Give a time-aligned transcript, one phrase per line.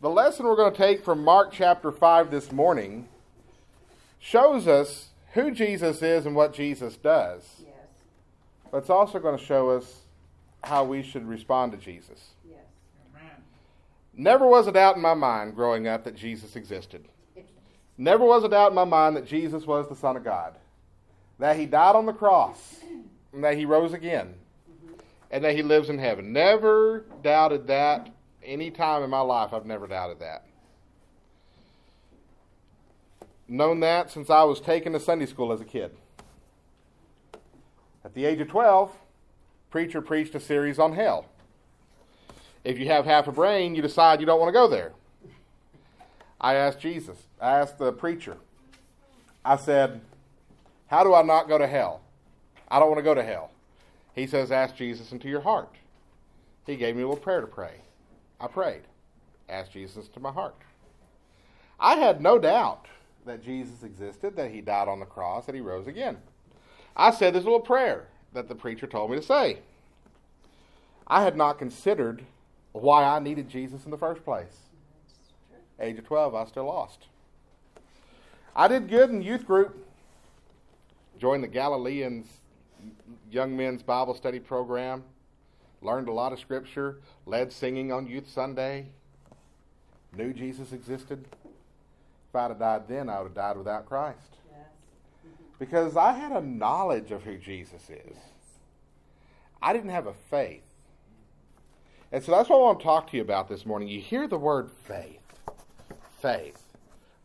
[0.00, 3.06] the lesson we're going to take from Mark chapter 5 this morning
[4.18, 7.42] shows us who Jesus is and what Jesus does.
[7.58, 7.74] Yes.
[8.70, 10.00] But it's also going to show us
[10.64, 12.30] how we should respond to Jesus.
[12.48, 12.60] Yes.
[14.14, 17.06] Never was a doubt in my mind growing up that Jesus existed.
[17.98, 20.54] Never was a doubt in my mind that Jesus was the Son of God.
[21.38, 22.80] That he died on the cross,
[23.34, 24.34] and that he rose again,
[24.70, 24.94] mm-hmm.
[25.30, 26.32] and that he lives in heaven.
[26.32, 28.10] Never doubted that
[28.44, 29.52] any time in my life.
[29.52, 30.44] I've never doubted that.
[33.48, 35.90] Known that since I was taken to Sunday school as a kid.
[38.04, 38.92] At the age of 12,
[39.70, 41.26] preacher preached a series on hell.
[42.64, 44.92] If you have half a brain, you decide you don't want to go there.
[46.40, 48.36] I asked Jesus, I asked the preacher,
[49.44, 50.00] I said,
[50.86, 52.00] How do I not go to hell?
[52.68, 53.50] I don't want to go to hell.
[54.14, 55.74] He says, Ask Jesus into your heart.
[56.66, 57.80] He gave me a little prayer to pray.
[58.40, 58.82] I prayed.
[59.48, 60.56] Asked Jesus to my heart.
[61.78, 62.86] I had no doubt
[63.26, 66.18] that Jesus existed, that he died on the cross, that he rose again.
[66.96, 69.58] I said this little prayer that the preacher told me to say.
[71.06, 72.24] I had not considered
[72.72, 74.56] why I needed Jesus in the first place.
[75.80, 77.06] Age of 12, I still lost.
[78.54, 79.86] I did good in youth group.
[81.18, 82.26] Joined the Galileans
[83.30, 85.04] Young Men's Bible Study Program.
[85.82, 86.98] Learned a lot of scripture.
[87.26, 88.86] Led singing on Youth Sunday.
[90.16, 91.24] Knew Jesus existed.
[92.28, 94.36] If I'd have died then, I would have died without Christ.
[94.50, 94.66] Yes.
[95.58, 98.16] Because I had a knowledge of who Jesus is.
[99.62, 100.62] I didn't have a faith.
[102.12, 103.88] And so that's what I want to talk to you about this morning.
[103.88, 105.18] You hear the word faith.
[106.20, 106.62] Faith.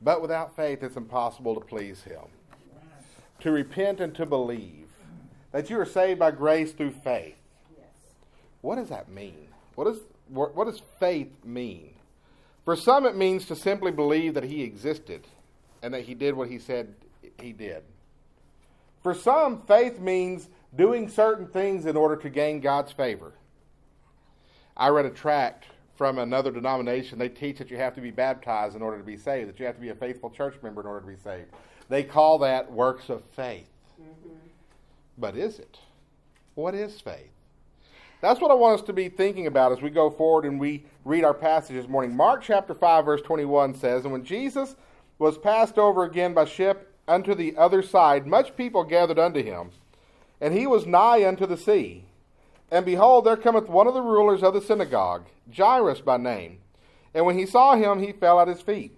[0.01, 2.21] But without faith, it's impossible to please Him.
[3.39, 4.87] To repent and to believe
[5.51, 7.37] that you are saved by grace through faith.
[8.65, 9.47] What does that mean?
[9.75, 11.93] What, is, what what does faith mean?
[12.63, 15.27] For some, it means to simply believe that He existed
[15.83, 16.95] and that He did what He said
[17.39, 17.83] He did.
[19.03, 23.33] For some, faith means doing certain things in order to gain God's favor.
[24.75, 27.19] I read a tract from another denomination.
[27.19, 29.67] They teach that you have to be baptized in order to be saved, that you
[29.67, 31.51] have to be a faithful church member in order to be saved.
[31.87, 33.69] They call that works of faith.
[34.01, 34.37] Mm-hmm.
[35.19, 35.77] But is it?
[36.55, 37.34] What is faith?
[38.21, 40.85] That's what I want us to be thinking about as we go forward and we
[41.03, 42.15] read our passage this morning.
[42.15, 44.75] Mark chapter 5, verse 21 says, And when Jesus
[45.19, 49.71] was passed over again by ship unto the other side, much people gathered unto him,
[50.41, 52.05] and he was nigh unto the sea.
[52.71, 56.59] And behold, there cometh one of the rulers of the synagogue, Jairus by name.
[57.13, 58.97] And when he saw him, he fell at his feet,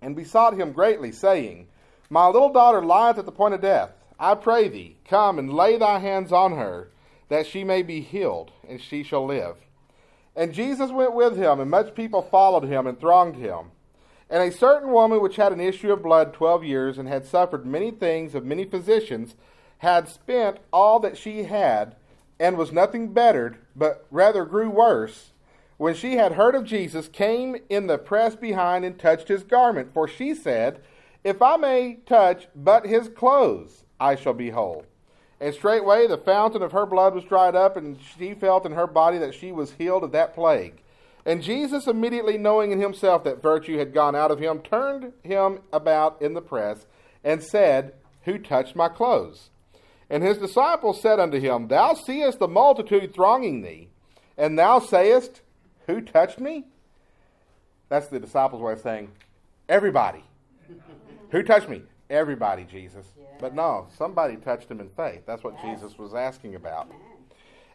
[0.00, 1.66] and besought him greatly, saying,
[2.08, 3.90] My little daughter lieth at the point of death.
[4.18, 6.88] I pray thee, come and lay thy hands on her,
[7.28, 9.56] that she may be healed, and she shall live.
[10.34, 13.70] And Jesus went with him, and much people followed him and thronged him.
[14.28, 17.64] And a certain woman which had an issue of blood twelve years, and had suffered
[17.64, 19.34] many things of many physicians,
[19.78, 21.96] had spent all that she had,
[22.38, 25.32] and was nothing bettered, but rather grew worse,
[25.78, 29.92] when she had heard of Jesus, came in the press behind and touched his garment.
[29.92, 30.80] For she said,
[31.22, 34.86] If I may touch but his clothes, I shall be whole.
[35.40, 38.86] And straightway the fountain of her blood was dried up, and she felt in her
[38.86, 40.82] body that she was healed of that plague.
[41.26, 45.58] And Jesus, immediately knowing in himself that virtue had gone out of him, turned him
[45.72, 46.86] about in the press,
[47.24, 49.50] and said, Who touched my clothes?
[50.08, 53.88] And his disciples said unto him, Thou seest the multitude thronging thee,
[54.38, 55.42] and thou sayest,
[55.86, 56.66] Who touched me?
[57.88, 59.10] That's the disciples' way of saying,
[59.68, 60.22] Everybody.
[61.30, 61.82] Who touched me?
[62.08, 63.06] Everybody, Jesus.
[63.40, 65.22] But no, somebody touched him in faith.
[65.26, 66.90] That's what Jesus was asking about.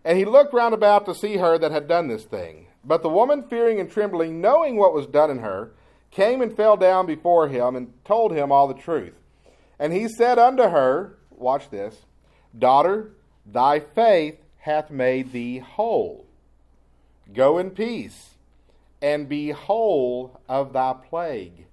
[0.03, 2.67] And he looked round about to see her that had done this thing.
[2.83, 5.73] But the woman, fearing and trembling, knowing what was done in her,
[6.09, 9.13] came and fell down before him and told him all the truth.
[9.77, 12.05] And he said unto her, Watch this,
[12.57, 13.11] Daughter,
[13.45, 16.25] thy faith hath made thee whole.
[17.33, 18.31] Go in peace
[19.01, 21.65] and be whole of thy plague.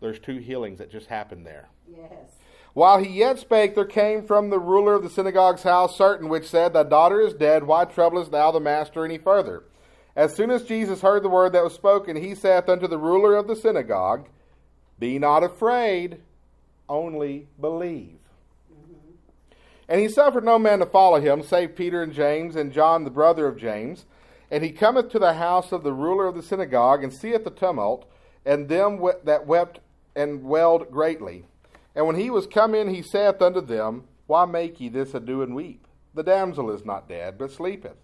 [0.00, 1.68] There's two healings that just happened there.
[1.88, 2.36] Yes.
[2.76, 6.48] While he yet spake, there came from the ruler of the synagogue's house certain which
[6.48, 9.64] said, Thy daughter is dead, why troublest thou the master any further?
[10.14, 13.34] As soon as Jesus heard the word that was spoken, he saith unto the ruler
[13.34, 14.28] of the synagogue,
[14.98, 16.20] Be not afraid,
[16.88, 18.18] only believe.
[18.72, 19.12] Mm-hmm.
[19.88, 23.10] And he suffered no man to follow him, save Peter and James and John the
[23.10, 24.06] brother of James.
[24.50, 27.50] And he cometh to the house of the ruler of the synagogue, and seeth the
[27.50, 28.08] tumult,
[28.44, 29.80] and them that wept
[30.14, 31.44] and wailed greatly.
[31.96, 35.40] And when he was come in, he saith unto them, Why make ye this ado
[35.42, 35.86] and weep?
[36.14, 37.96] The damsel is not dead, but sleepeth.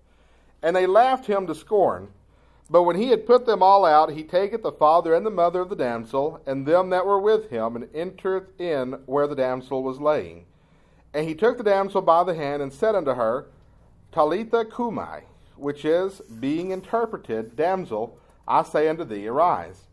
[0.63, 2.09] And they laughed him to scorn.
[2.71, 5.61] But when he had put them all out, he taketh the father and the mother
[5.61, 9.83] of the damsel, and them that were with him, and entereth in where the damsel
[9.83, 10.47] was laying.
[11.13, 13.47] And he took the damsel by the hand, and said unto her,
[14.11, 18.19] Talitha cumi, which is, being interpreted, Damsel,
[18.49, 19.89] I say unto thee, arise.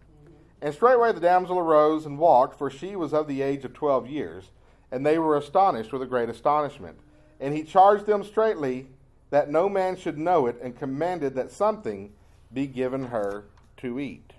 [0.62, 4.08] And straightway the damsel arose and walked, for she was of the age of twelve
[4.08, 4.46] years.
[4.92, 7.00] And they were astonished with a great astonishment.
[7.40, 8.88] And he charged them straitly
[9.30, 12.12] that no man should know it, and commanded that something
[12.52, 13.46] be given her
[13.78, 14.34] to eat.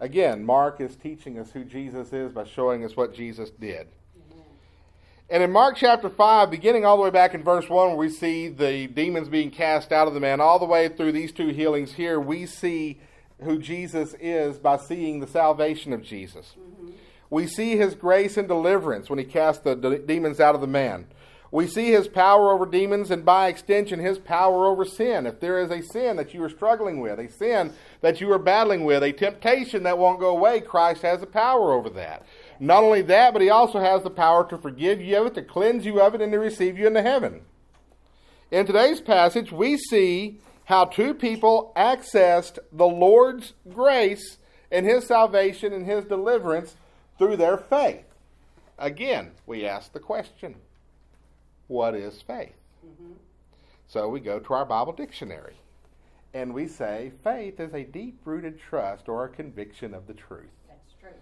[0.00, 3.88] Again, Mark is teaching us who Jesus is by showing us what Jesus did.
[5.28, 8.08] And in Mark chapter 5, beginning all the way back in verse 1, where we
[8.08, 11.48] see the demons being cast out of the man, all the way through these two
[11.48, 12.98] healings here, we see
[13.42, 16.54] who Jesus is by seeing the salvation of Jesus.
[16.58, 16.90] Mm-hmm.
[17.30, 20.66] We see his grace and deliverance when he cast the de- demons out of the
[20.66, 21.06] man.
[21.50, 25.26] We see his power over demons and by extension his power over sin.
[25.26, 28.38] If there is a sin that you are struggling with, a sin that you are
[28.38, 32.26] battling with, a temptation that won't go away, Christ has the power over that.
[32.60, 35.42] Not only that, but he also has the power to forgive you of it, to
[35.42, 37.40] cleanse you of it, and to receive you into heaven.
[38.50, 44.36] In today's passage, we see how two people accessed the Lord's grace
[44.70, 46.76] and his salvation and his deliverance
[47.16, 48.04] through their faith.
[48.78, 50.56] Again, we ask the question
[51.68, 52.52] what is faith?
[52.86, 53.14] Mm-hmm.
[53.86, 55.56] So we go to our Bible dictionary
[56.34, 60.50] and we say faith is a deep rooted trust or a conviction of the truth.
[60.68, 61.18] That's true.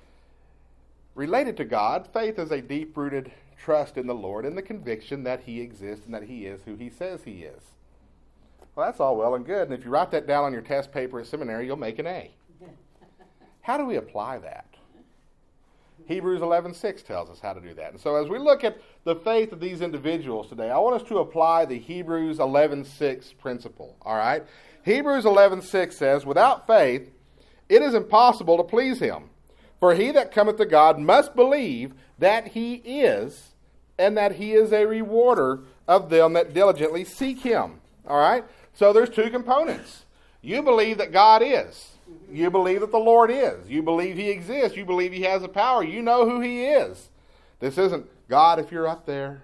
[1.15, 5.23] Related to God, faith is a deep rooted trust in the Lord and the conviction
[5.23, 7.63] that He exists and that He is who He says He is.
[8.77, 9.71] Well, that's all well and good.
[9.71, 12.07] And if you write that down on your test paper at seminary, you'll make an
[12.07, 12.31] A.
[13.63, 14.67] How do we apply that?
[16.07, 17.91] Hebrews 11:6 tells us how to do that.
[17.91, 21.09] And so as we look at the faith of these individuals today, I want us
[21.09, 24.45] to apply the Hebrews 11:6 principle, all right?
[24.85, 27.11] Hebrews 11:6 says, "Without faith
[27.69, 29.31] it is impossible to please him,
[29.81, 33.55] for he that cometh to God must believe that he is,
[33.99, 38.45] and that he is a rewarder of them that diligently seek him." All right?
[38.77, 40.05] So there's two components.
[40.43, 41.93] You believe that God is.
[42.31, 43.69] You believe that the Lord is.
[43.69, 44.77] You believe He exists.
[44.77, 45.83] You believe He has the power.
[45.83, 47.09] You know who He is.
[47.59, 49.41] This isn't, God, if you're up there,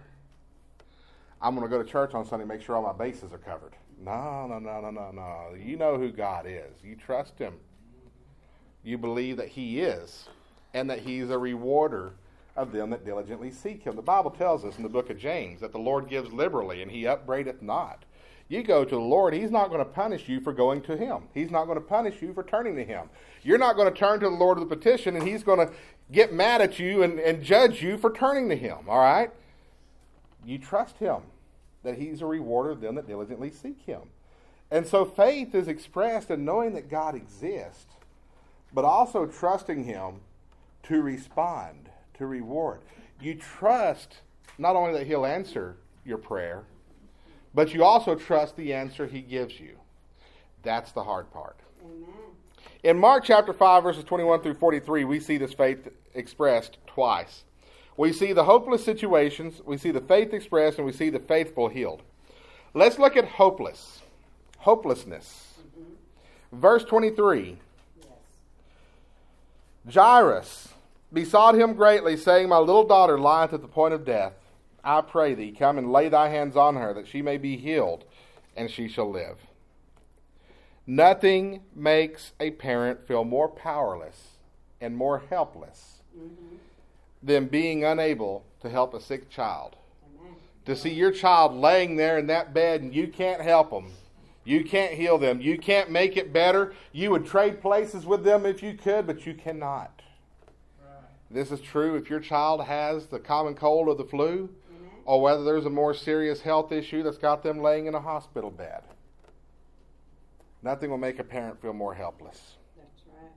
[1.41, 3.73] I'm going to go to church on Sunday, make sure all my bases are covered.
[3.99, 5.55] No, no, no, no, no, no.
[5.59, 6.75] You know who God is.
[6.85, 7.55] You trust Him.
[8.85, 10.29] You believe that He is,
[10.75, 12.13] and that He's a rewarder
[12.55, 13.97] of them that diligently seek Him.
[13.97, 16.91] The Bible tells us in the book of James that the Lord gives liberally, and
[16.91, 18.05] He upbraideth not.
[18.53, 21.23] You go to the Lord, He's not going to punish you for going to Him.
[21.33, 23.09] He's not going to punish you for turning to Him.
[23.43, 25.73] You're not going to turn to the Lord with a petition, and He's going to
[26.11, 29.31] get mad at you and, and judge you for turning to Him, all right?
[30.45, 31.23] You trust Him,
[31.83, 34.03] that He's a rewarder of them that diligently seek Him.
[34.71, 37.95] And so faith is expressed in knowing that God exists,
[38.75, 40.17] but also trusting Him
[40.83, 41.89] to respond,
[42.19, 42.83] to reward.
[43.19, 44.19] You trust
[44.59, 46.65] not only that He'll answer your prayer,
[47.55, 49.77] but you also trust the answer he gives you.
[50.63, 51.57] That's the hard part.
[51.85, 52.09] Amen.
[52.83, 57.45] In Mark chapter 5, verses 21 through 43, we see this faith expressed twice.
[57.97, 61.69] We see the hopeless situations, we see the faith expressed, and we see the faithful
[61.69, 62.03] healed.
[62.75, 64.01] Let's look at hopeless.
[64.59, 65.55] Hopelessness.
[65.61, 66.61] Mm-hmm.
[66.61, 67.59] Verse 23
[69.87, 69.95] yes.
[69.95, 70.69] Jairus
[71.13, 74.33] besought him greatly, saying, My little daughter lieth at the point of death.
[74.85, 78.05] I pray thee, come and lay thy hands on her, that she may be healed,
[78.57, 79.39] and she shall live.
[80.87, 84.39] Nothing makes a parent feel more powerless
[84.81, 86.57] and more helpless mm-hmm.
[87.23, 89.77] than being unable to help a sick child.
[90.21, 90.35] Amen.
[90.65, 93.93] To see your child laying there in that bed and you can't help them.
[94.45, 95.41] You can't heal them.
[95.41, 96.75] You can't make it better.
[96.91, 100.03] You would trade places with them if you could, but you cannot.
[100.83, 101.05] Right.
[101.31, 104.51] This is true if your child has the common cold or the flu
[105.05, 108.51] or whether there's a more serious health issue that's got them laying in a hospital
[108.51, 108.83] bed.
[110.63, 112.57] Nothing will make a parent feel more helpless.
[112.77, 113.33] That's right.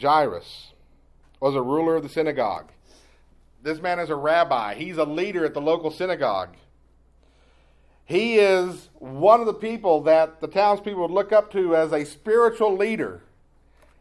[0.00, 0.72] Jairus
[1.38, 2.70] was a ruler of the synagogue.
[3.62, 4.74] This man is a rabbi.
[4.74, 6.56] He's a leader at the local synagogue.
[8.04, 12.04] He is one of the people that the townspeople would look up to as a
[12.04, 13.22] spiritual leader.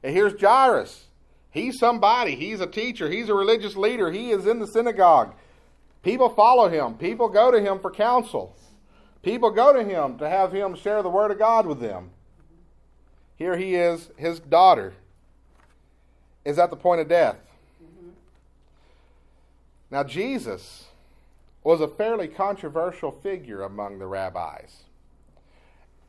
[0.02, 1.09] And here's Jairus.
[1.52, 2.36] He's somebody.
[2.36, 3.10] He's a teacher.
[3.10, 4.12] He's a religious leader.
[4.12, 5.34] He is in the synagogue.
[6.04, 6.96] People follow him.
[6.96, 8.56] People go to him for counsel.
[9.22, 12.12] People go to him to have him share the word of God with them.
[13.36, 14.94] Here he is, his daughter
[16.46, 17.38] is at the point of death.
[17.84, 18.10] Mm-hmm.
[19.92, 20.88] Now, Jesus
[21.64, 24.84] was a fairly controversial figure among the rabbis.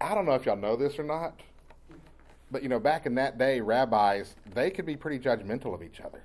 [0.00, 1.40] I don't know if y'all know this or not,
[2.50, 6.00] but you know, back in that day, rabbis, they could be pretty judgmental of each
[6.00, 6.23] other.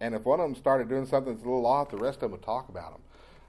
[0.00, 2.22] And if one of them started doing something that's a little off, the rest of
[2.22, 3.02] them would talk about them.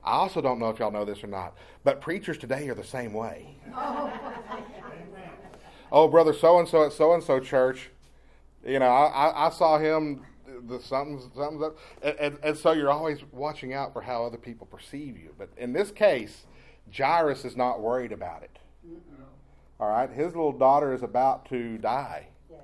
[0.03, 2.83] I also don't know if y'all know this or not, but preachers today are the
[2.83, 3.55] same way.
[3.75, 4.11] Oh,
[5.91, 7.89] oh brother so and so at so and so church,
[8.65, 10.25] you know, I, I saw him
[10.67, 14.37] the something's something's up, and, and, and, so you're always watching out for how other
[14.37, 15.33] people perceive you.
[15.37, 16.45] But in this case,
[16.95, 18.57] Jairus is not worried about it.
[19.79, 22.27] All right, his little daughter is about to die.
[22.49, 22.59] Yes.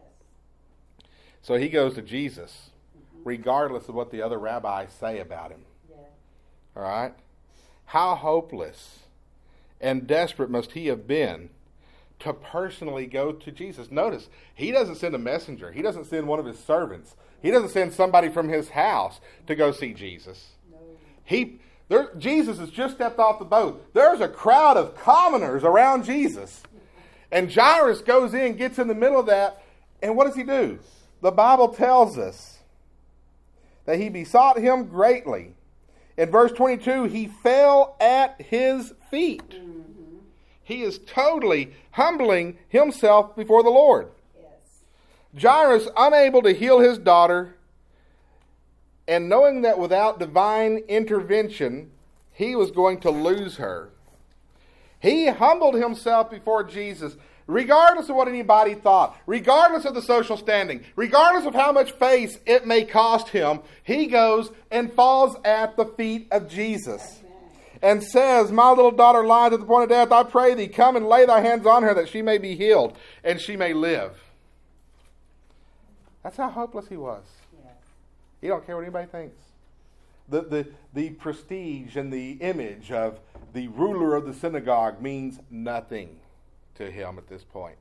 [1.42, 3.28] So he goes to Jesus, mm-hmm.
[3.28, 5.62] regardless of what the other rabbis say about him.
[5.90, 5.98] Yeah.
[6.76, 7.14] All right,
[7.86, 9.00] how hopeless
[9.80, 11.50] and desperate must he have been
[12.20, 13.92] to personally go to Jesus.
[13.92, 17.70] Notice, he doesn't send a messenger, he doesn't send one of his servants, he doesn't
[17.70, 20.52] send somebody from his house to go see Jesus.
[20.70, 20.78] No.
[21.24, 23.94] He there, Jesus has just stepped off the boat.
[23.94, 26.64] There's a crowd of commoners around Jesus.
[27.36, 29.62] And Jairus goes in, gets in the middle of that,
[30.02, 30.80] and what does he do?
[31.22, 32.60] The Bible tells us
[33.84, 35.54] that he besought him greatly.
[36.16, 39.50] In verse 22, he fell at his feet.
[39.50, 40.20] Mm-hmm.
[40.64, 44.12] He is totally humbling himself before the Lord.
[44.42, 45.42] Yes.
[45.44, 47.58] Jairus, unable to heal his daughter,
[49.10, 51.92] and knowing that without divine intervention,
[52.32, 53.90] he was going to lose her,
[55.06, 57.16] he humbled himself before Jesus,
[57.48, 62.40] regardless of what anybody thought, regardless of the social standing, regardless of how much face
[62.46, 63.60] it may cost him.
[63.84, 67.22] He goes and falls at the feet of Jesus
[67.82, 70.12] and says, My little daughter lies at the point of death.
[70.12, 72.98] I pray thee, come and lay thy hands on her that she may be healed
[73.24, 74.20] and she may live.
[76.24, 77.24] That's how hopeless he was.
[78.42, 79.45] He don't care what anybody thinks.
[80.28, 83.20] The, the, the prestige and the image of
[83.54, 86.20] the ruler of the synagogue means nothing
[86.76, 87.78] to him at this point.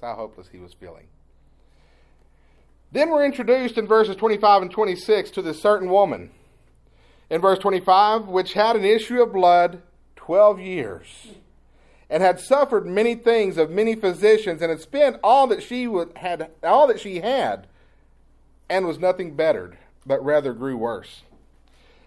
[0.00, 1.06] That's how hopeless he was feeling.
[2.92, 6.30] Then we're introduced in verses 25 and 26 to this certain woman
[7.28, 9.82] in verse 25, which had an issue of blood
[10.16, 11.06] 12 years,
[12.08, 16.16] and had suffered many things of many physicians, and had spent all that she would,
[16.16, 17.66] had all that she had,
[18.68, 19.76] and was nothing bettered,
[20.06, 21.22] but rather grew worse.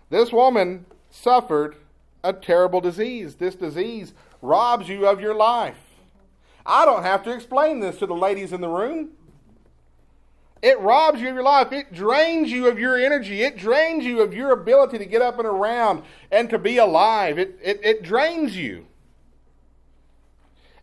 [0.09, 1.75] This woman suffered
[2.23, 3.35] a terrible disease.
[3.35, 5.77] This disease robs you of your life.
[6.65, 9.11] I don't have to explain this to the ladies in the room.
[10.61, 11.71] It robs you of your life.
[11.71, 13.43] It drains you of your energy.
[13.43, 17.37] It drains you of your ability to get up and around and to be alive.
[17.37, 18.87] It, it, it drains you.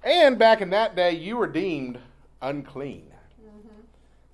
[0.02, 1.98] And back in that day, you were deemed
[2.40, 3.13] unclean.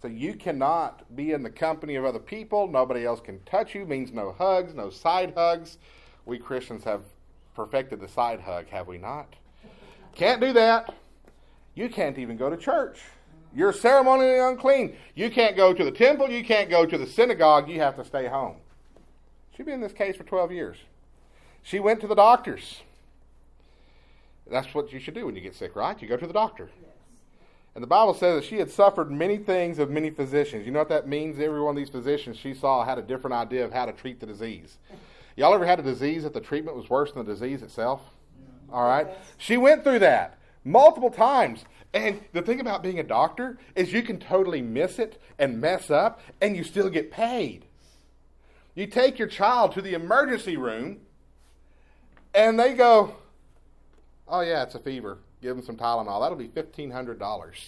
[0.00, 2.66] So you cannot be in the company of other people.
[2.66, 3.84] Nobody else can touch you.
[3.84, 5.78] Means no hugs, no side hugs.
[6.24, 7.02] We Christians have
[7.54, 9.34] perfected the side hug, have we not?
[10.14, 10.94] Can't do that.
[11.74, 13.00] You can't even go to church.
[13.54, 14.96] You're ceremonially unclean.
[15.14, 16.30] You can't go to the temple.
[16.30, 17.68] You can't go to the synagogue.
[17.68, 18.56] You have to stay home.
[19.56, 20.76] She'd been in this case for 12 years.
[21.62, 22.82] She went to the doctors.
[24.50, 26.00] That's what you should do when you get sick, right?
[26.00, 26.70] You go to the doctor.
[26.82, 26.89] Yes.
[27.74, 30.66] And the Bible says that she had suffered many things of many physicians.
[30.66, 31.38] You know what that means?
[31.38, 34.18] Every one of these physicians she saw had a different idea of how to treat
[34.18, 34.78] the disease.
[35.36, 38.02] Y'all ever had a disease that the treatment was worse than the disease itself?
[38.72, 39.06] All right?
[39.38, 41.64] She went through that multiple times.
[41.92, 45.90] And the thing about being a doctor is you can totally miss it and mess
[45.90, 47.66] up and you still get paid.
[48.74, 51.00] You take your child to the emergency room
[52.34, 53.16] and they go,
[54.28, 55.18] Oh, yeah, it's a fever.
[55.42, 56.20] Give them some Tylenol.
[56.20, 57.60] That'll be $1,500.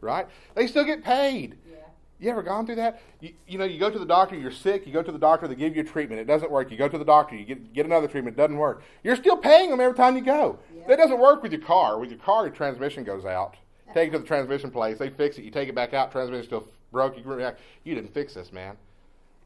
[0.00, 0.26] Right?
[0.54, 1.56] They still get paid.
[1.70, 1.76] Yeah.
[2.18, 3.00] You ever gone through that?
[3.20, 5.48] You, you, know, you go to the doctor, you're sick, you go to the doctor,
[5.48, 6.70] they give you a treatment, it doesn't work.
[6.70, 8.82] You go to the doctor, you get, get another treatment, it doesn't work.
[9.02, 10.58] You're still paying them every time you go.
[10.74, 10.86] Yeah.
[10.88, 11.98] That doesn't work with your car.
[11.98, 13.56] With your car, your transmission goes out.
[13.94, 16.46] Take it to the transmission place, they fix it, you take it back out, transmission
[16.46, 17.52] still broke, you.
[17.84, 18.76] You didn't fix this, man.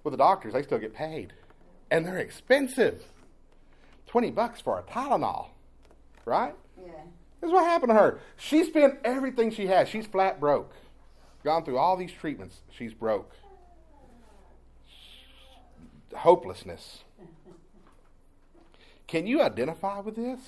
[0.02, 1.32] With the doctors, they still get paid.
[1.90, 3.04] And they're expensive.
[4.06, 5.48] 20 bucks for a Tylenol,
[6.24, 6.54] right?
[6.84, 6.92] Yeah.
[7.44, 8.20] This is what happened to her.
[8.36, 9.88] She spent everything she had.
[9.88, 10.74] She's flat broke
[11.44, 13.30] gone through all these treatments, she's broke.
[16.16, 17.04] Hopelessness.
[19.06, 20.40] Can you identify with this?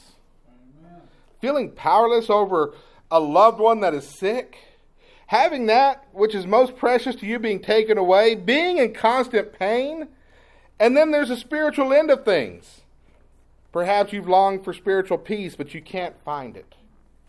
[0.49, 1.03] Amen.
[1.41, 2.73] Feeling powerless over
[3.11, 4.57] a loved one that is sick?
[5.27, 8.35] Having that which is most precious to you being taken away?
[8.35, 10.09] Being in constant pain?
[10.79, 12.83] And then there's a spiritual end of things.
[13.73, 16.77] Perhaps you've longed for spiritual peace, but you can't find it.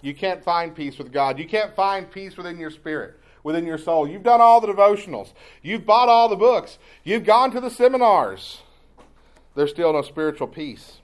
[0.02, 1.40] You can't find peace with God.
[1.40, 4.06] You can't find peace within your spirit within your soul.
[4.06, 5.32] You've done all the devotionals.
[5.62, 6.78] You've bought all the books.
[7.06, 8.62] You've gone to the seminars.
[9.56, 11.00] There's still no spiritual peace.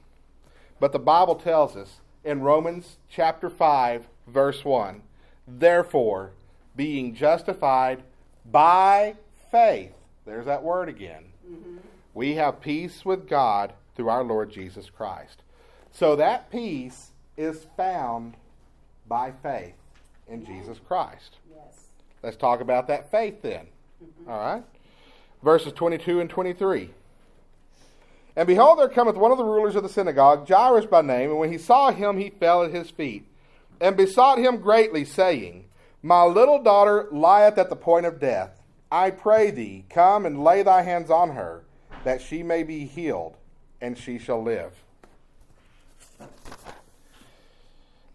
[0.78, 5.04] But the Bible tells us in Romans chapter 5, verse 1.
[5.48, 6.32] Therefore,
[6.76, 8.04] being justified
[8.46, 9.16] by
[9.50, 9.94] faith,
[10.26, 11.78] there's that word again, mm-hmm.
[12.14, 15.44] we have peace with God through our Lord Jesus Christ.
[15.92, 18.36] So that peace is found
[19.08, 19.76] by faith
[20.28, 21.38] in Jesus Christ.
[21.50, 21.86] Yes.
[22.22, 23.68] Let's talk about that faith then.
[24.04, 24.30] Mm-hmm.
[24.30, 24.64] All right?
[25.44, 26.90] Verses 22 and 23.
[28.36, 31.40] And behold, there cometh one of the rulers of the synagogue, Jairus by name, and
[31.40, 33.28] when he saw him, he fell at his feet,
[33.80, 35.66] and besought him greatly, saying,
[36.02, 38.62] My little daughter lieth at the point of death.
[38.92, 41.64] I pray thee, come and lay thy hands on her,
[42.04, 43.38] that she may be healed,
[43.82, 44.74] and she shall live.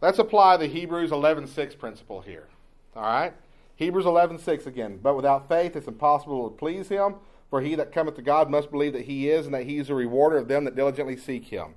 [0.00, 2.46] Let's apply the Hebrews 11:6 principle here.
[2.94, 3.34] All right?
[3.76, 4.98] Hebrews 11:6 again.
[5.02, 7.16] But without faith it's impossible to please him,
[7.50, 9.90] for he that cometh to God must believe that he is and that he is
[9.90, 11.74] a rewarder of them that diligently seek him.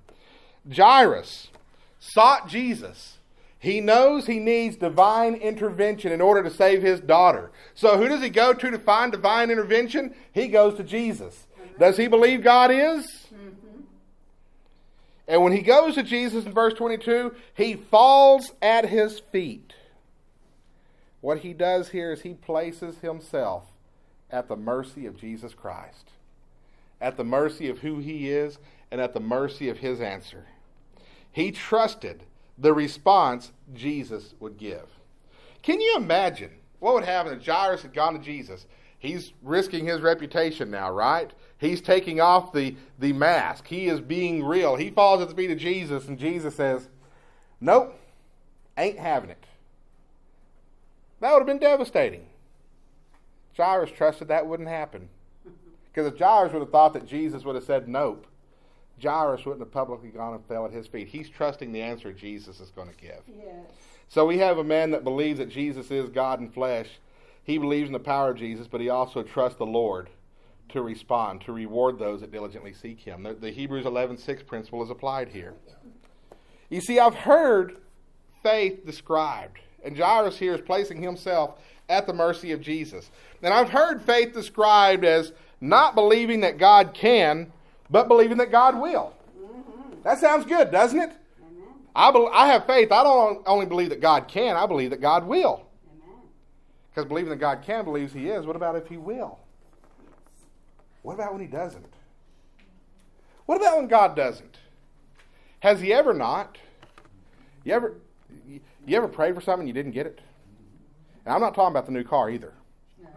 [0.72, 1.50] Jairus
[2.00, 3.18] sought Jesus.
[3.58, 7.51] He knows he needs divine intervention in order to save his daughter.
[7.75, 10.16] So who does he go to to find divine intervention?
[10.32, 11.46] He goes to Jesus.
[11.80, 13.06] Does he believe God is?
[13.34, 13.61] Mm-hmm.
[15.28, 19.74] And when he goes to Jesus in verse 22, he falls at his feet.
[21.22, 23.66] What he does here is he places himself
[24.30, 26.12] at the mercy of Jesus Christ,
[27.00, 28.58] at the mercy of who he is,
[28.90, 30.46] and at the mercy of his answer.
[31.32, 32.24] He trusted
[32.58, 34.88] the response Jesus would give.
[35.62, 38.66] Can you imagine what would happen if Jairus had gone to Jesus?
[38.98, 41.32] He's risking his reputation now, right?
[41.62, 43.68] He's taking off the, the mask.
[43.68, 44.77] He is being real.
[44.77, 46.89] He falls at the feet of Jesus, and Jesus says,
[47.62, 47.96] Nope,
[48.75, 49.46] ain't having it.
[51.20, 52.25] That would have been devastating.
[53.56, 55.08] Jairus trusted that wouldn't happen.
[55.94, 58.25] Because if Jairus would have thought that Jesus would have said nope,
[59.00, 61.10] Jairus wouldn't have publicly gone and fell at his feet.
[61.10, 63.22] He's trusting the answer Jesus is going to give.
[63.27, 63.68] Yes.
[64.08, 66.88] So we have a man that believes that Jesus is God in flesh.
[67.44, 70.09] He believes in the power of Jesus, but he also trusts the Lord
[70.72, 73.24] to respond, to reward those that diligently seek him.
[73.24, 75.53] The, the Hebrews 11:6 principle is applied here.
[76.70, 77.77] You see, I've heard
[78.44, 83.12] faith described, and Jairus here is placing himself at the mercy of Jesus.
[83.44, 87.51] And I've heard faith described as not believing that God can,
[87.90, 89.14] but believing that God will.
[89.38, 90.01] Mm-hmm.
[90.03, 91.12] That sounds good, doesn't it?
[91.94, 92.92] I, be, I have faith.
[92.92, 95.66] I don't only believe that God can, I believe that God will.
[96.90, 98.46] Because believing that God can believes He is.
[98.46, 99.40] What about if He will?
[101.01, 101.94] What about when He doesn't?
[103.46, 104.57] What about when God doesn't?
[105.59, 106.57] Has He ever not?
[107.64, 107.96] You ever,
[108.48, 110.20] you ever prayed for something and you didn't get it?
[111.25, 112.53] And I'm not talking about the new car either.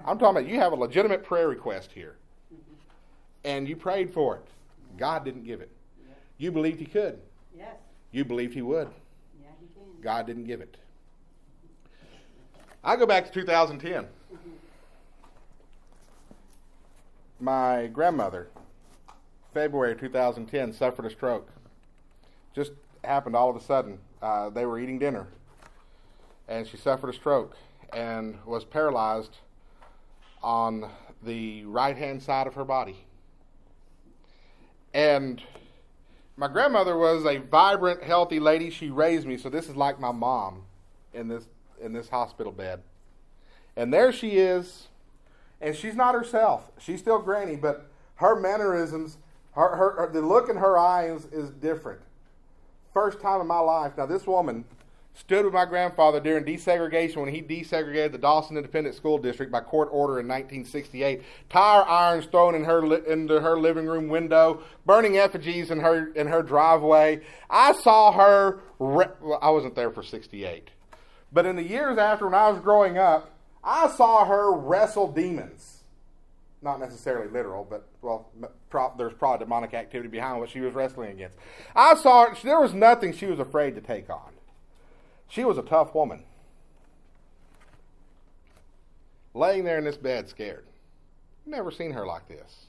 [0.07, 2.17] I'm talking about you have a legitimate prayer request here.
[3.45, 4.47] And you prayed for it.
[4.99, 5.71] God didn't give it.
[6.39, 7.19] You believed He could.
[7.57, 7.77] Yes.
[8.11, 8.89] You believed He would.
[9.41, 10.03] Yeah, he can.
[10.03, 10.77] God didn't give it.
[12.83, 14.07] I go back to 2010.
[17.41, 18.49] My grandmother,
[19.53, 21.51] February 2010, suffered a stroke.
[22.55, 23.99] Just happened all of a sudden.
[24.23, 25.27] Uh, they were eating dinner,
[26.49, 27.57] and she suffered a stroke
[27.93, 29.39] and was paralyzed
[30.43, 30.89] on
[31.23, 33.05] the right hand side of her body.
[34.93, 35.43] And
[36.37, 38.71] my grandmother was a vibrant, healthy lady.
[38.71, 40.63] She raised me, so this is like my mom
[41.13, 41.45] in this
[41.81, 42.83] in this hospital bed.
[43.77, 44.87] And there she is,
[45.65, 46.71] and she's not herself.
[46.79, 49.17] She's still granny, but her mannerisms,
[49.53, 52.01] her, her, her the look in her eyes is different.
[52.93, 53.93] First time in my life.
[53.97, 54.67] Now this woman
[55.15, 59.61] stood with my grandfather during desegregation when he desegregated the Dawson Independent School District by
[59.61, 61.23] court order in 1968.
[61.49, 66.27] Tire irons thrown in her into her living room window, burning effigies in her in
[66.27, 67.23] her driveway.
[67.49, 68.61] I saw her.
[68.79, 70.71] Re- well, I wasn't there for 68,
[71.33, 73.34] but in the years after, when I was growing up,
[73.65, 75.85] I saw her wrestle demons.
[76.61, 78.29] Not necessarily literal, but well,
[78.71, 81.37] pro- there's probably demonic activity behind what she was wrestling against.
[81.75, 82.37] I saw her.
[82.43, 84.33] There was nothing she was afraid to take on.
[85.29, 86.25] She was a tough woman.
[89.35, 90.65] Laying there in this bed, scared.
[91.45, 92.67] Never seen her like this.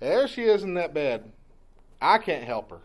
[0.00, 1.30] There she is in that bed.
[2.00, 2.80] I can't help her.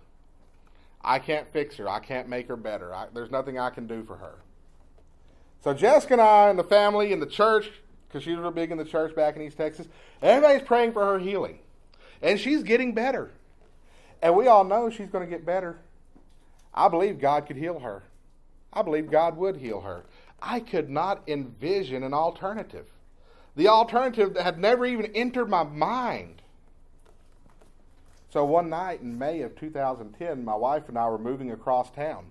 [1.01, 1.89] I can't fix her.
[1.89, 2.93] I can't make her better.
[2.93, 4.35] I, there's nothing I can do for her.
[5.63, 7.71] So Jessica and I and the family and the church,
[8.07, 9.87] because she was real big in the church back in East Texas,
[10.21, 11.59] everybody's praying for her healing.
[12.21, 13.31] And she's getting better.
[14.21, 15.77] And we all know she's going to get better
[16.77, 18.03] I believe God could heal her.
[18.71, 20.05] I believe God would heal her.
[20.39, 22.85] I could not envision an alternative.
[23.55, 26.43] The alternative had never even entered my mind.
[28.29, 32.27] So one night in May of 2010, my wife and I were moving across town.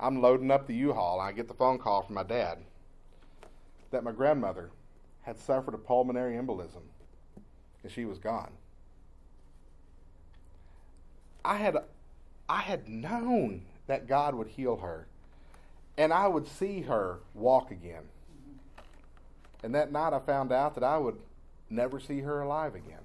[0.00, 2.58] I'm loading up the U-Haul, I get the phone call from my dad
[3.90, 4.70] that my grandmother
[5.22, 6.82] had suffered a pulmonary embolism,
[7.82, 8.52] and she was gone.
[11.44, 11.76] I had,
[12.48, 15.06] I had known that God would heal her,
[15.96, 18.04] and I would see her walk again.
[19.62, 21.18] And that night, I found out that I would
[21.68, 23.00] never see her alive again.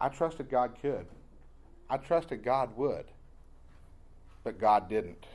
[0.00, 1.06] I trusted God could.
[1.88, 3.04] I trusted God would.
[4.44, 5.26] But God didn't.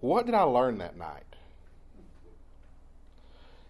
[0.00, 1.24] What did I learn that night?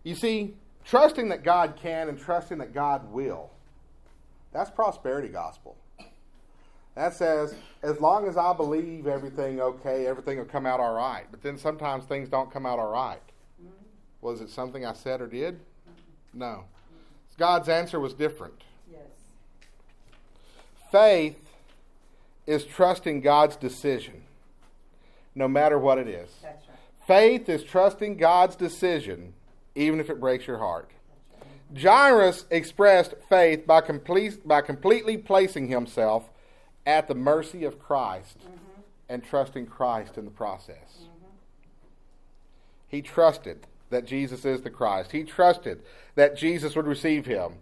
[0.02, 3.50] You see, trusting that God can and trusting that God will,
[4.52, 5.76] that's prosperity gospel.
[6.94, 11.26] That says, as long as I believe everything okay, everything will come out all right.
[11.30, 13.22] But then sometimes things don't come out all right.
[14.20, 15.60] Was it something I said or did?
[16.34, 16.64] No.
[17.38, 18.64] God's answer was different.
[18.90, 19.00] Yes.
[20.90, 21.47] Faith
[22.48, 24.22] is trusting God's decision,
[25.34, 26.30] no matter what it is.
[26.42, 26.54] Right.
[27.06, 29.34] Faith is trusting God's decision,
[29.74, 30.90] even if it breaks your heart.
[31.70, 31.82] Right.
[31.82, 36.30] Jairus expressed faith by, complete, by completely placing himself
[36.87, 38.80] at the mercy of Christ mm-hmm.
[39.11, 41.02] and trusting Christ in the process.
[41.02, 41.26] Mm-hmm.
[42.88, 45.12] He trusted that Jesus is the Christ.
[45.12, 45.82] He trusted
[46.14, 47.56] that Jesus would receive him.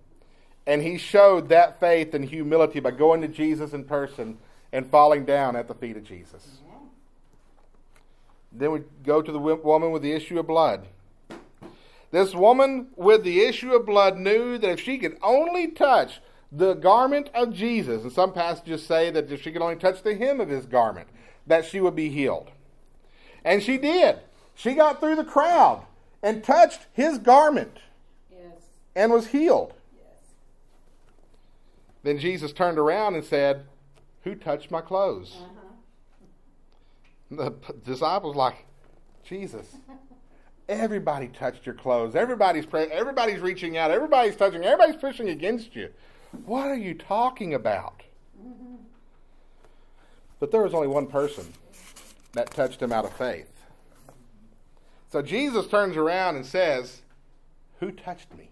[0.64, 4.38] And he showed that faith and humility by going to Jesus in person
[4.76, 6.58] and falling down at the feet of Jesus.
[6.62, 6.84] Mm-hmm.
[8.52, 10.86] Then we go to the woman with the issue of blood.
[12.10, 16.20] This woman with the issue of blood knew that if she could only touch
[16.52, 20.14] the garment of Jesus, and some passages say that if she could only touch the
[20.14, 21.08] hem of his garment,
[21.46, 22.50] that she would be healed.
[23.46, 24.18] And she did.
[24.54, 25.86] She got through the crowd
[26.22, 27.78] and touched his garment
[28.30, 28.52] yes.
[28.94, 29.72] and was healed.
[29.96, 30.34] Yes.
[32.02, 33.64] Then Jesus turned around and said,
[34.26, 35.36] Who touched my clothes?
[37.30, 37.50] Uh-huh.
[37.52, 37.52] The
[37.84, 38.66] disciples like,
[39.22, 39.76] Jesus,
[40.68, 42.16] everybody touched your clothes.
[42.16, 42.90] Everybody's praying.
[42.90, 43.92] Everybody's reaching out.
[43.92, 44.64] Everybody's touching.
[44.64, 45.90] Everybody's pushing against you.
[46.44, 48.02] What are you talking about?
[48.36, 48.74] Mm-hmm.
[50.40, 51.52] But there was only one person
[52.32, 53.52] that touched him out of faith.
[55.12, 57.02] So Jesus turns around and says,
[57.78, 58.50] Who touched me?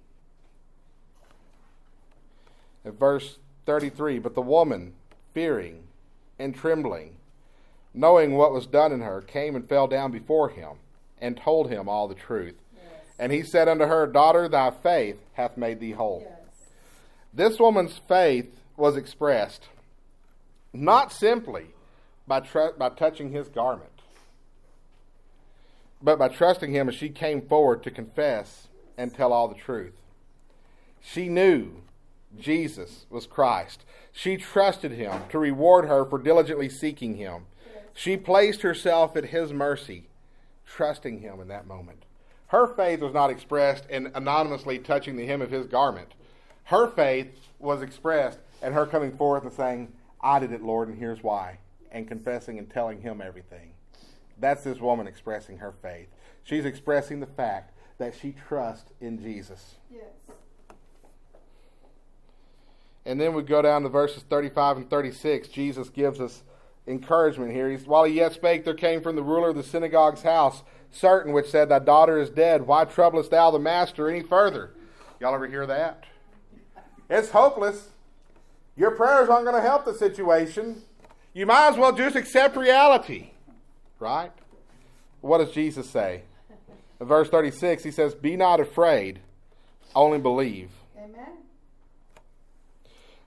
[2.85, 4.93] At verse 33, but the woman,
[5.35, 5.83] fearing
[6.39, 7.17] and trembling,
[7.93, 10.77] knowing what was done in her, came and fell down before him
[11.21, 12.55] and told him all the truth.
[12.75, 12.85] Yes.
[13.19, 16.23] And he said unto her, Daughter, thy faith hath made thee whole.
[16.25, 16.69] Yes.
[17.33, 19.67] This woman's faith was expressed
[20.73, 21.67] not simply
[22.27, 23.91] by, tr- by touching his garment,
[26.03, 28.69] but by trusting him as she came forward to confess
[28.99, 29.95] and tell all the truth.
[31.01, 31.83] She knew
[32.39, 33.85] Jesus was Christ.
[34.13, 37.47] She trusted him to reward her for diligently seeking him.
[37.95, 40.09] She placed herself at his mercy,
[40.67, 42.05] trusting him in that moment.
[42.49, 46.13] Her faith was not expressed in anonymously touching the hem of his garment.
[46.65, 50.99] Her faith was expressed in her coming forth and saying, I did it, Lord, and
[50.99, 51.59] here's why,
[51.91, 53.73] and confessing and telling him everything.
[54.39, 56.09] That's this woman expressing her faith.
[56.43, 59.75] She's expressing the fact that she trusts in Jesus.
[59.93, 60.03] Yes.
[63.07, 65.49] And then we go down to verses 35 and 36.
[65.49, 66.43] Jesus gives us
[66.87, 67.71] encouragement here.
[67.71, 71.33] He's, While he yet spake, there came from the ruler of the synagogue's house certain
[71.33, 72.67] which said, Thy daughter is dead.
[72.67, 74.71] Why troublest thou the master any further?
[75.21, 76.05] Y'all ever hear that?
[77.11, 77.89] It's hopeless.
[78.77, 80.83] Your prayers aren't going to help the situation.
[81.33, 83.31] You might as well just accept reality.
[83.99, 84.33] Right?
[85.21, 86.23] What does Jesus say?
[87.01, 89.21] In verse 36, he says, Be not afraid,
[89.95, 90.71] only believe.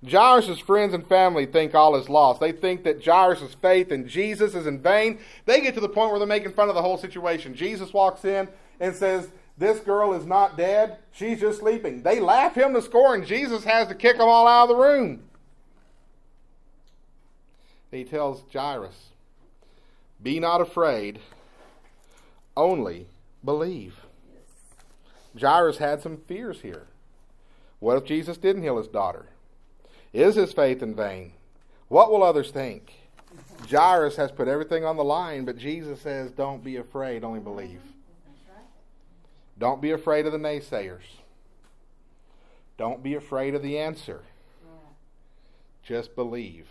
[0.05, 2.39] Jairus' friends and family think all is lost.
[2.39, 5.19] They think that Jairus' faith in Jesus is in vain.
[5.45, 7.55] They get to the point where they're making fun of the whole situation.
[7.55, 8.47] Jesus walks in
[8.79, 10.97] and says, this girl is not dead.
[11.11, 12.03] She's just sleeping.
[12.03, 13.25] They laugh him to scorn.
[13.25, 15.23] Jesus has to kick them all out of the room.
[17.89, 19.09] He tells Jairus,
[20.21, 21.19] Be not afraid,
[22.55, 23.07] only
[23.43, 24.01] believe.
[25.39, 26.87] Jairus had some fears here.
[27.79, 29.27] What if Jesus didn't heal his daughter?
[30.13, 31.33] Is his faith in vain?
[31.87, 32.93] What will others think?
[33.69, 37.81] Jairus has put everything on the line, but Jesus says, Don't be afraid, only believe.
[39.59, 41.21] Don't be afraid of the naysayers.
[42.77, 44.21] Don't be afraid of the answer.
[45.83, 46.67] Just believe.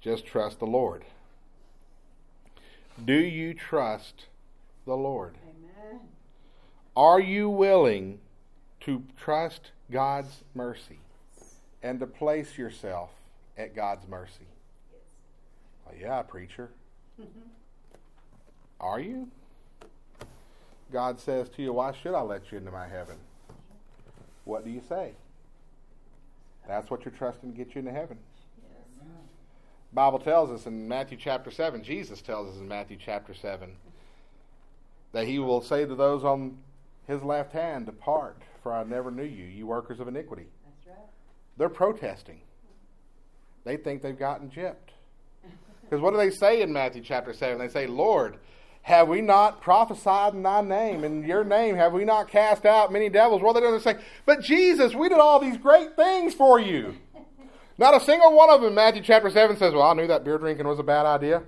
[0.00, 1.04] Just trust the Lord.
[3.02, 4.26] Do you trust
[4.84, 5.36] the Lord?
[5.48, 6.00] Amen.
[6.94, 8.20] Are you willing
[8.80, 10.98] to trust God's mercy
[11.84, 13.10] and to place yourself
[13.56, 14.48] at God's mercy?
[15.84, 16.70] Well, yeah, preacher.
[17.20, 17.40] Mm-hmm.
[18.80, 19.28] Are you?
[20.90, 23.16] God says to you, Why should I let you into my heaven?
[24.44, 25.12] What do you say?
[26.66, 28.16] That's what you're trusting to get you into heaven.
[28.62, 29.08] Yes.
[29.92, 33.76] Bible tells us in Matthew chapter 7, Jesus tells us in Matthew chapter 7,
[35.12, 36.56] that he will say to those on
[37.06, 40.46] his left hand, Depart, for I never knew you, you workers of iniquity.
[41.56, 42.40] They're protesting.
[43.64, 44.92] They think they've gotten gypped.
[45.82, 47.58] Because what do they say in Matthew chapter 7?
[47.58, 48.38] They say, Lord,
[48.82, 51.04] have we not prophesied in thy name?
[51.04, 53.42] In your name have we not cast out many devils?
[53.42, 56.94] Well, they don't say, but Jesus, we did all these great things for you.
[57.78, 60.38] Not a single one of them Matthew chapter 7 says, Well, I knew that beer
[60.38, 61.42] drinking was a bad idea.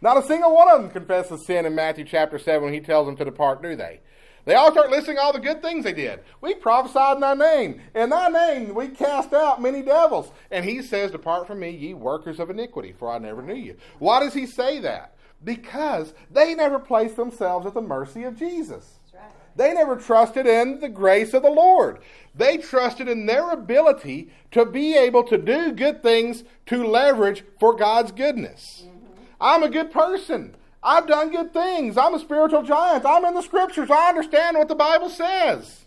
[0.00, 3.06] Not a single one of them confesses sin in Matthew chapter 7 when he tells
[3.06, 4.00] them to depart, do they?
[4.44, 6.20] They all start listing all the good things they did.
[6.40, 7.80] We prophesied in thy name.
[7.94, 10.30] In thy name we cast out many devils.
[10.50, 13.76] And he says, Depart from me, ye workers of iniquity, for I never knew you.
[13.98, 15.14] Why does he say that?
[15.44, 18.98] because they never placed themselves at the mercy of Jesus.
[19.12, 19.22] Right.
[19.56, 21.98] They never trusted in the grace of the Lord.
[22.34, 27.74] They trusted in their ability to be able to do good things to leverage for
[27.74, 28.84] God's goodness.
[28.86, 29.22] Mm-hmm.
[29.40, 30.56] I'm a good person.
[30.84, 31.96] I've done good things.
[31.96, 33.06] I'm a spiritual giant.
[33.06, 33.90] I'm in the scriptures.
[33.90, 35.86] I understand what the Bible says.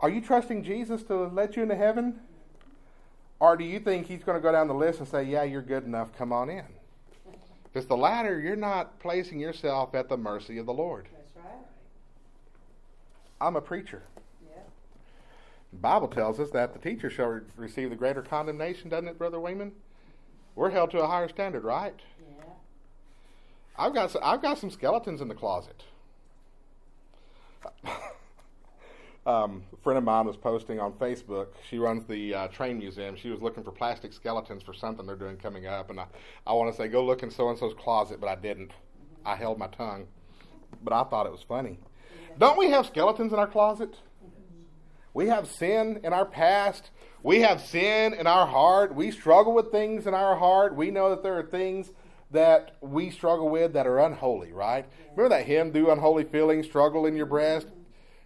[0.00, 2.20] Are you trusting Jesus to let you into heaven?
[3.40, 5.62] Or do you think he's going to go down the list and say, Yeah, you're
[5.62, 6.64] good enough, come on in?
[7.28, 11.08] If it's the latter, you're not placing yourself at the mercy of the Lord.
[11.12, 11.66] That's right.
[13.40, 14.02] I'm a preacher.
[14.48, 14.62] Yeah.
[15.72, 19.18] The Bible tells us that the teacher shall re- receive the greater condemnation, doesn't it,
[19.18, 19.72] Brother Wayman?
[20.54, 21.98] We're held to a higher standard, right?
[23.76, 25.82] I've got I've got some skeletons in the closet.
[29.26, 31.46] Um, a friend of mine was posting on Facebook.
[31.68, 33.16] She runs the uh, train museum.
[33.16, 36.06] She was looking for plastic skeletons for something they're doing coming up, and I,
[36.46, 38.72] I want to say go look in so and so's closet, but I didn't.
[39.24, 40.08] I held my tongue,
[40.82, 41.78] but I thought it was funny.
[42.38, 43.96] Don't we have skeletons in our closet?
[45.14, 46.90] We have sin in our past.
[47.22, 48.94] We have sin in our heart.
[48.94, 50.76] We struggle with things in our heart.
[50.76, 51.92] We know that there are things
[52.34, 54.86] that we struggle with that are unholy, right?
[55.16, 57.66] Remember that hymn, Do Unholy Feelings Struggle in Your Breast?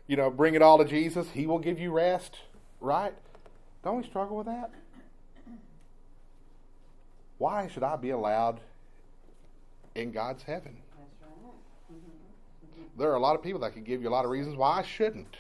[0.09, 2.39] you know, bring it all to Jesus, He will give you rest,
[2.81, 3.15] right?
[3.85, 4.73] Don't we struggle with that?
[7.37, 8.59] Why should I be allowed
[9.95, 10.79] in God's heaven?
[11.93, 12.83] Mm-hmm.
[12.99, 14.79] There are a lot of people that could give you a lot of reasons why
[14.79, 15.37] I shouldn't.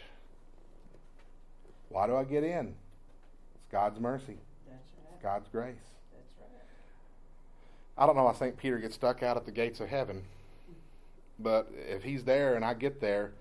[1.88, 2.74] Why do I get in?
[3.54, 4.37] It's God's mercy.
[4.70, 5.74] It's God's grace.
[7.98, 8.56] I don't know why St.
[8.56, 10.22] Peter gets stuck out at the gates of heaven.
[11.38, 13.32] But if he's there and I get there,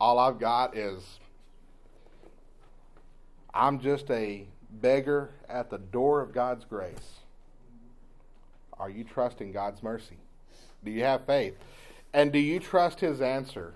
[0.00, 1.18] all I've got is
[3.52, 7.20] I'm just a beggar at the door of God's grace.
[8.78, 10.16] Are you trusting God's mercy?
[10.84, 11.56] Do you have faith?
[12.12, 13.74] And do you trust His answer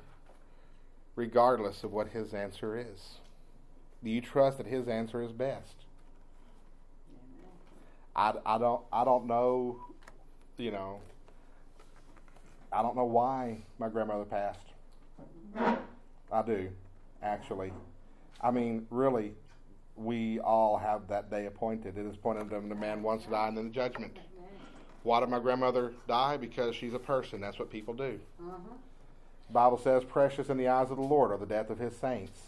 [1.16, 3.18] regardless of what His answer is?
[4.03, 5.75] Do you trust that His answer is best?
[8.14, 9.81] I, I don't I don't know,
[10.57, 11.01] you know.
[12.73, 14.59] I don't know why my grandmother passed.
[16.33, 16.71] I do,
[17.23, 17.73] actually.
[18.41, 19.35] I mean, really,
[19.97, 21.99] we all have that day appointed.
[21.99, 24.17] It is appointed unto the man once to die and then the judgment.
[25.03, 26.37] Why did my grandmother die?
[26.37, 27.41] Because she's a person.
[27.41, 28.19] That's what people do.
[28.41, 28.75] Uh-huh.
[29.51, 32.41] Bible says, "Precious in the eyes of the Lord are the death of His saints."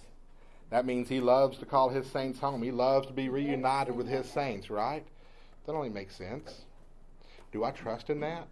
[0.71, 2.63] That means He loves to call His saints home.
[2.63, 4.71] He loves to be reunited with His saints.
[4.71, 5.05] Right?
[5.67, 6.63] That only makes sense.
[7.55, 8.49] Do I trust in that?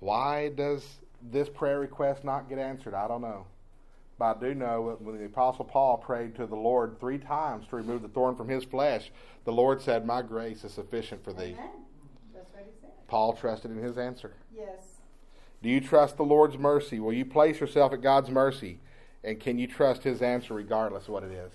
[0.00, 0.86] Why does
[1.22, 2.92] this prayer request not get answered?
[2.92, 3.46] I don't know.
[4.18, 7.66] But I do know that when the Apostle Paul prayed to the Lord three times
[7.68, 9.10] to remove the thorn from his flesh,
[9.46, 11.56] the Lord said, My grace is sufficient for thee.
[11.58, 11.70] Amen.
[12.34, 12.90] That's what he said.
[13.08, 14.34] Paul trusted in his answer.
[14.54, 14.98] Yes.
[15.62, 17.00] Do you trust the Lord's mercy?
[17.00, 18.78] Will you place yourself at God's mercy?
[19.24, 21.52] And can you trust his answer regardless of what it is?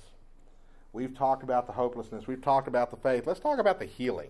[0.91, 2.25] We've talked about the hopelessness.
[2.25, 3.27] We've talked about the faith.
[3.27, 4.29] Let's talk about the healing.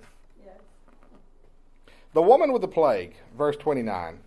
[2.13, 4.19] The woman with the plague, verse 29.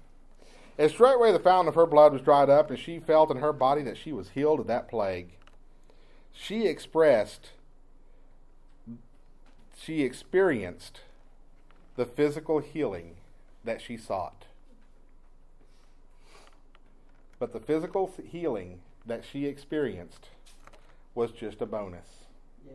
[0.78, 3.52] And straightway the fountain of her blood was dried up, and she felt in her
[3.52, 5.30] body that she was healed of that plague.
[6.32, 7.50] She expressed,
[9.76, 11.00] she experienced
[11.96, 13.16] the physical healing
[13.64, 14.46] that she sought.
[17.38, 20.28] But the physical healing that she experienced
[21.14, 22.06] was just a bonus.
[22.66, 22.74] Yeah.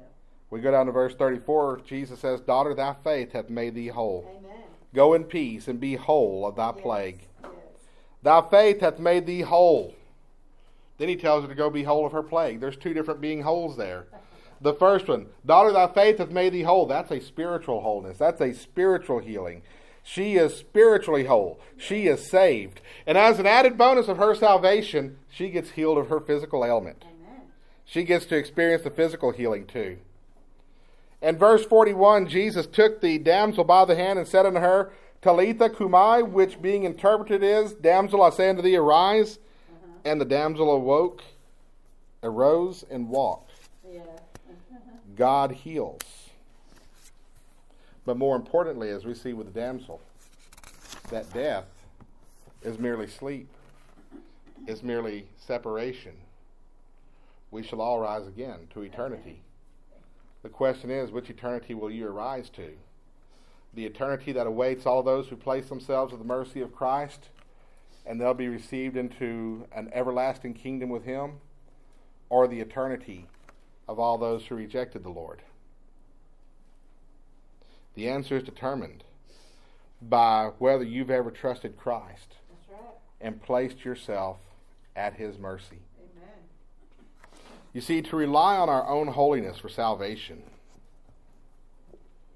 [0.50, 1.82] We go down to verse 34.
[1.86, 4.26] Jesus says, Daughter, thy faith hath made thee whole.
[4.38, 4.45] Amen.
[4.96, 6.82] Go in peace and be whole of thy yes.
[6.82, 7.20] plague.
[7.44, 7.52] Yes.
[8.24, 9.94] Thy faith hath made thee whole.
[10.98, 12.62] Then he tells her to go be whole of her plague.
[12.62, 14.08] There's two different being wholes there.
[14.62, 16.86] The first one, daughter, thy faith hath made thee whole.
[16.86, 18.18] That's a spiritual wholeness.
[18.18, 19.64] That's a spiritual healing.
[20.02, 21.60] She is spiritually whole.
[21.76, 22.80] She is saved.
[23.06, 27.04] And as an added bonus of her salvation, she gets healed of her physical ailment.
[27.04, 27.42] Amen.
[27.84, 29.98] She gets to experience the physical healing too.
[31.26, 34.92] In verse 41, Jesus took the damsel by the hand and said unto her,
[35.24, 39.40] Talitha cumi, which being interpreted is, Damsel, I say unto thee, arise.
[39.68, 39.92] Uh-huh.
[40.06, 41.24] And the damsel awoke,
[42.22, 43.54] arose, and walked.
[43.92, 44.02] Yeah.
[45.16, 46.04] God heals.
[48.06, 50.02] But more importantly, as we see with the damsel,
[51.10, 51.66] that death
[52.62, 53.48] is merely sleep,
[54.68, 56.14] is merely separation.
[57.50, 59.42] We shall all rise again to eternity.
[60.46, 62.74] The question is, which eternity will you arise to?
[63.74, 67.30] The eternity that awaits all those who place themselves at the mercy of Christ,
[68.06, 71.40] and they'll be received into an everlasting kingdom with Him,
[72.30, 73.26] or the eternity
[73.88, 75.42] of all those who rejected the Lord?
[77.96, 79.04] The answer is determined
[80.00, 82.36] by whether you've ever trusted Christ
[82.70, 82.80] right.
[83.20, 84.38] and placed yourself
[84.96, 85.80] at His mercy.
[87.76, 90.44] You see, to rely on our own holiness for salvation,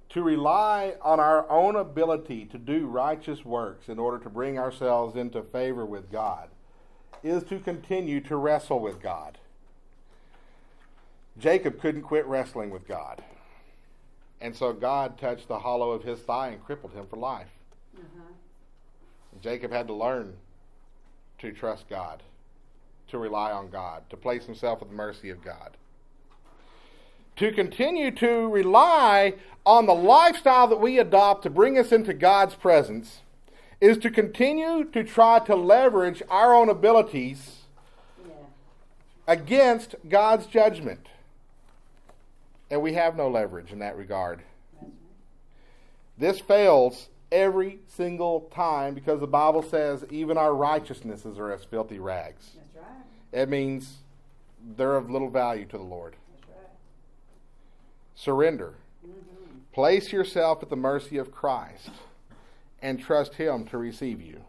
[0.10, 5.15] to rely on our own ability to do righteous works in order to bring ourselves
[5.15, 6.49] into favor with God,
[7.23, 9.38] is to continue to wrestle with God.
[11.38, 13.23] Jacob couldn't quit wrestling with God.
[14.41, 17.47] And so God touched the hollow of his thigh and crippled him for life.
[17.95, 18.34] Uh-huh.
[19.39, 20.36] Jacob had to learn
[21.38, 22.23] to trust God,
[23.10, 25.72] to rely on God, to place himself at the mercy of God.
[27.38, 32.56] To continue to rely on the lifestyle that we adopt to bring us into God's
[32.56, 33.22] presence
[33.80, 37.62] is to continue to try to leverage our own abilities
[38.26, 38.34] Yeah.
[39.28, 41.08] against God's judgment.
[42.69, 44.41] And we have no leverage in that regard.
[46.17, 52.00] This fails every single time because the Bible says even our righteousnesses are as filthy
[52.00, 52.58] rags.
[53.32, 53.98] It means
[54.76, 56.15] they're of little value to the Lord.
[56.48, 56.68] Right.
[58.15, 58.76] Surrender.
[59.06, 59.60] Mm-hmm.
[59.72, 61.89] Place yourself at the mercy of Christ
[62.82, 64.42] and trust Him to receive you.